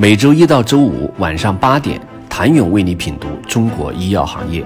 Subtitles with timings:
[0.00, 2.00] 每周一到周五晚上八点，
[2.30, 4.64] 谭勇为你品读中国医药行业，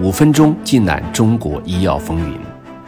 [0.00, 2.40] 五分钟尽览中国医药风云。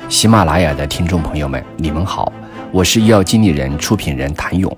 [0.09, 2.33] 喜马拉雅的听众朋友们，你们好，
[2.73, 4.75] 我是医药经理人、出品人谭勇。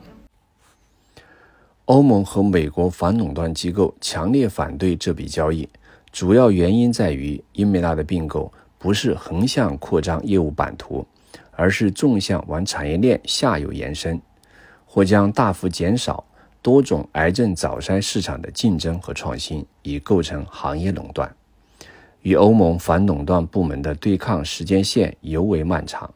[1.84, 5.68] 欧盟和美国反垄断机构强烈反对这笔交易，
[6.10, 11.06] 主要原因在于英美拉的并购不是横向扩张业务版图，
[11.52, 14.20] 而是纵向往产业链下游延伸，
[14.84, 16.24] 或将大幅减少。
[16.64, 21.30] 多种癌症早筛市场的竞争和创新已构成行业垄断，
[22.22, 26.10] 与欧盟反垄断部门的对抗时间线尤为漫长。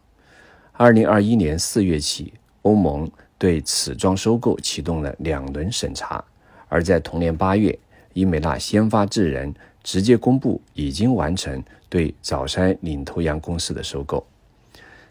[0.72, 2.32] 二零二一年四月起，
[2.62, 3.06] 欧盟
[3.36, 6.24] 对此桩收购启动了两轮审查，
[6.70, 7.78] 而在同年八月，
[8.14, 14.26] 伊美纳先发制人，直接公布已经完成对早筛领头羊公司的收购。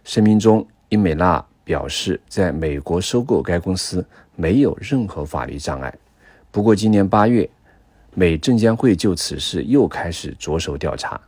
[0.03, 4.03] 声明中，伊美纳表示，在美国收购该公司。
[4.37, 5.93] 没有任何法律障碍。
[6.51, 7.49] 不过，今年八月，
[8.13, 11.19] 美证监会就此事又开始着手调查。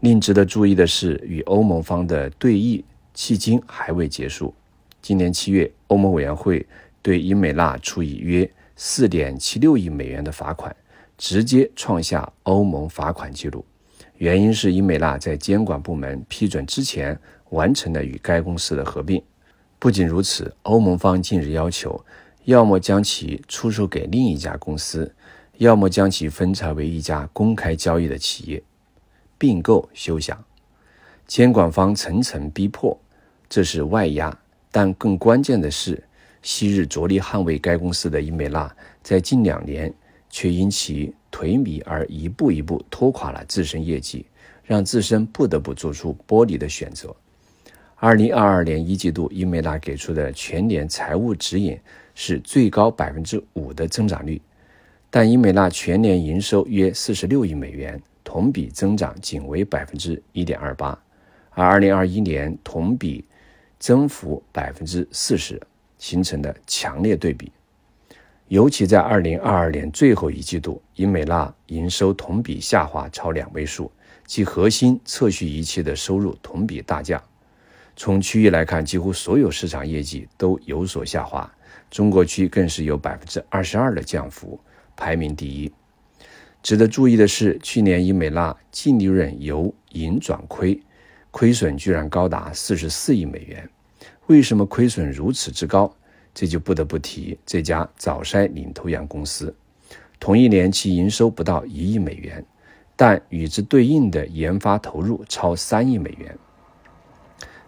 [0.00, 2.82] 另值得注意的是，与欧盟方的对弈
[3.14, 4.54] 迄今还未结束。
[5.02, 6.64] 今年七月，欧盟委员会
[7.02, 10.74] 对英美纳处以约四点七六亿美元的罚款，
[11.16, 13.64] 直接创下欧盟罚款记录。
[14.18, 17.18] 原因是英美纳在监管部门批准之前
[17.50, 19.22] 完成了与该公司的合并。
[19.78, 22.04] 不仅如此，欧盟方近日要求。
[22.48, 25.14] 要么将其出售给另一家公司，
[25.58, 28.62] 要么将其分拆为一家公开交易的企业，
[29.36, 30.42] 并购休想。
[31.26, 32.98] 监管方层层逼迫，
[33.50, 34.34] 这是外压。
[34.70, 36.02] 但更关键的是，
[36.40, 39.92] 昔日着力捍卫该公司的伊美娜，在近两年
[40.30, 44.24] 却因其颓靡而一步一步拖垮了自身业绩，
[44.64, 47.14] 让自身不得不做出剥离的选择。
[48.00, 51.78] 二零二二年一季度，英美纳给出的全年财务指引。
[52.20, 54.42] 是最高百分之五的增长率，
[55.08, 61.00] 但英美纳全年营收约四十六亿美元，同比增长仅为百分之一点二八，
[61.50, 63.24] 而二零二一年同比
[63.78, 65.62] 增幅百分之四十，
[65.96, 67.52] 形成的强烈对比。
[68.48, 73.88] 尤其在二零二二年最后一季度，英美纳营收同比下滑超两位数，
[74.26, 77.22] 其核心测序仪器的收入同比大降。
[78.00, 81.52] 从区域来看，几乎所有市场业绩都有所下滑。
[81.90, 84.60] 中国区更是有百分之二十二的降幅，
[84.94, 85.72] 排名第一。
[86.62, 90.80] 值得注意的是，去年伊美纳净利润由盈转亏，
[91.32, 93.68] 亏损居然高达四十四亿美元。
[94.28, 95.92] 为什么亏损如此之高？
[96.32, 99.52] 这就不得不提这家早筛领头羊公司。
[100.20, 102.46] 同一年，其营收不到一亿美元，
[102.94, 106.38] 但与之对应的研发投入超三亿美元，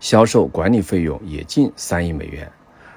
[0.00, 2.50] 销售管理费用也近三亿美元。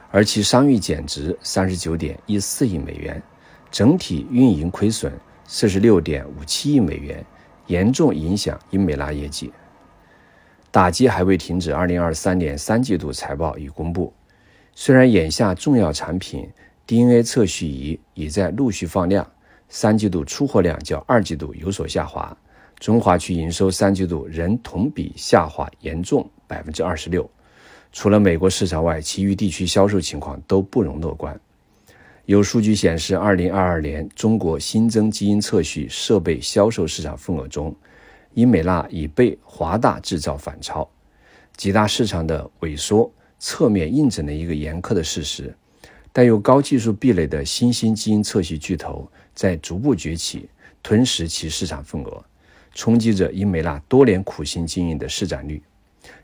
[0.10, 3.22] 而其商誉减值三十九点一四亿美元，
[3.70, 5.12] 整体运营亏损
[5.44, 7.26] 四十六点五七亿美元，
[7.68, 9.52] 严重影响英美拉业绩。
[10.70, 14.14] 打击还未停止，二零二三年三季度财报已公布。
[14.76, 16.48] 虽然眼下重要产品
[16.86, 19.28] DNA 测序仪已在陆续放量，
[19.68, 22.36] 三季度出货量较二季度有所下滑。
[22.80, 27.28] 中华区营收三季度仍同比下滑严重百分之二十六。
[27.92, 31.40] 除了美国市场外，其余地区销售情况都不容乐观。
[32.26, 37.76] 有数据显示，二零二二年中国新增基因测序设备销售市场份额中，
[38.36, 40.88] 英美纳已被华大制造反超。
[41.58, 45.56] 几大市场的萎缩，侧面印证了一个严苛的事实：
[46.12, 50.48] 带有高技术壁垒的新兴基因测序巨头在逐步崛起，
[50.82, 52.24] 吞噬其市场份额，
[52.74, 55.62] 冲击着英美纳多年苦心经营的市占率。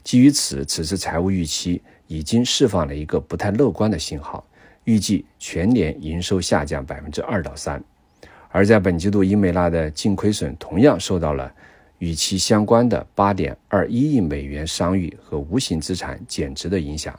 [0.03, 4.45] 基于此，此次财务预期已经释放了一个不太乐观的信号，
[4.83, 7.83] 预计全年营收下降百分之二到三。
[8.49, 11.53] 而在本季度，英美纳的净亏损同样受到了
[11.99, 17.17] 与其相关的八点二一亿美元商誉和无形资产减值的影响。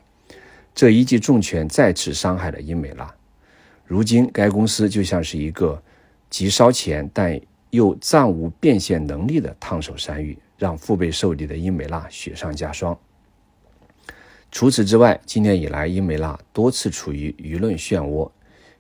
[0.74, 3.08] 这一记重拳再次伤害了英美纳。
[3.86, 5.80] 如今，该公司就像是一个
[6.28, 7.40] 极烧钱但
[7.70, 10.36] 又暂无变现能力的烫手山芋。
[10.60, 12.96] 让腹背受敌的英美纳雪上加霜。
[14.52, 18.30] 除此之外，今年以来，英美纳多次处于舆论漩涡。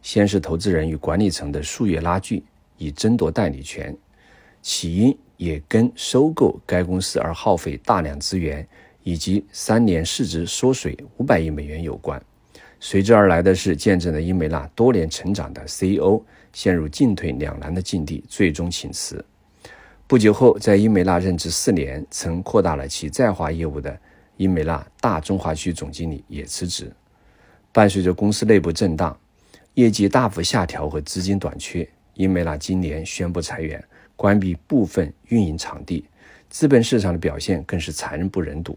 [0.02, 2.44] 先是投资人与管理层的数月拉锯，
[2.76, 3.96] 以争夺代理权，
[4.60, 8.66] 起因也跟收购该公司而耗费大量资源，
[9.02, 12.22] 以及三年市值缩水五百亿美元有关。
[12.78, 16.20] 随之而来的是见证了英美纳多年成长的 CEO
[16.52, 19.24] 陷入进退两难的境地，最终请辞。
[20.10, 23.96] 不久后，在英美纳任职四年、曾扩大了其在华业务的
[24.38, 26.92] 英美纳大中华区总经理也辞职。
[27.70, 29.16] 伴随着公司内部震荡，
[29.74, 33.80] 业绩大幅下调和资金短缺，英美拉今年宣布裁员，
[34.16, 36.04] 关闭部分运营场地，
[36.48, 38.76] 资本市场的表现更是惨不忍睹，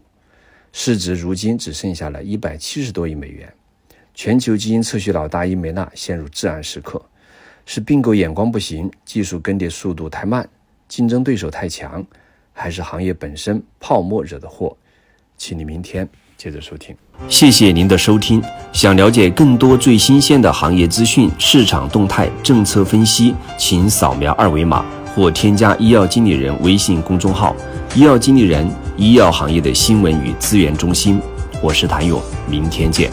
[0.70, 3.52] 市值如今只剩下了一百七十多亿美元。
[4.14, 7.04] 全球基因测序老大英美纳陷入至暗时刻，
[7.66, 10.48] 是并购眼光不行，技术更迭速度太慢，
[10.94, 12.06] 竞争对手太强，
[12.52, 14.76] 还是行业本身泡沫惹的祸？
[15.36, 16.94] 请你明天接着收听。
[17.28, 18.40] 谢谢您的收听。
[18.72, 24.86] 想了解更多最新鲜的行业资讯、市场动态、政策分析，请扫描二维码
[25.16, 27.56] 或添加医药经理人微信公众号
[27.96, 28.64] “医药经理人”——
[28.96, 31.20] 医药行业的新闻与资源中心。
[31.60, 33.10] 我是谭勇，明天见。